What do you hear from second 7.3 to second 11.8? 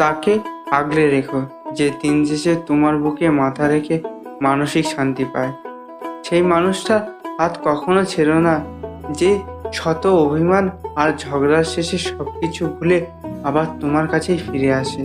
হাত কখনো ছেড়ো না, যে শত অভিমান আর ঝগড়ার